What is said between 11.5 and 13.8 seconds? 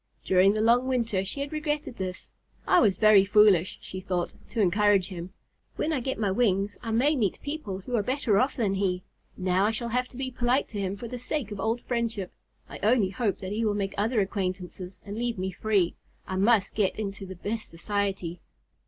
of old friendship. I only hope that he will